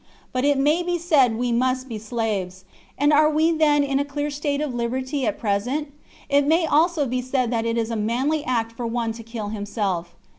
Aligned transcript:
But 0.31 0.45
it 0.45 0.57
may 0.57 0.81
be 0.81 0.97
said 0.97 1.37
we 1.37 1.51
must 1.51 1.87
be 1.87 1.99
slaves. 1.99 2.65
And 2.97 3.13
are 3.13 3.29
we 3.29 3.51
then 3.51 3.83
in 3.83 3.99
a 3.99 4.03
clear 4.03 4.31
state 4.31 4.59
of 4.59 4.73
liberty 4.73 5.27
at 5.27 5.37
present? 5.37 5.91
It 6.27 6.47
may 6.47 6.65
also 6.65 7.05
be 7.05 7.21
said 7.21 7.51
that 7.51 7.67
it 7.67 7.77
is 7.77 7.91
a 7.91 7.95
manly 7.95 8.43
act 8.43 8.71
for 8.75 8.87
one 8.87 9.11
to 9.11 9.21
kill 9.21 9.49
himself. 9.49 10.15